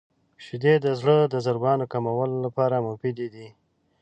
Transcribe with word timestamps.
•شیدې 0.43 0.73
د 0.85 0.87
زړه 0.99 1.17
د 1.33 1.35
ضربان 1.45 1.79
کمولو 1.91 2.37
لپاره 2.45 2.83
مفیدې 2.87 3.27
دي. 3.35 3.47